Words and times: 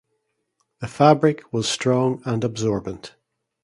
The 0.79 0.87
fabric 0.87 1.53
was 1.53 1.69
strong 1.69 2.23
and 2.25 2.43
absorbent. 2.43 3.13